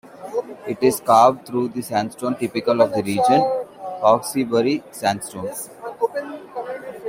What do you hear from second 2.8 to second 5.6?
of the region, Hawkesbury sandstone.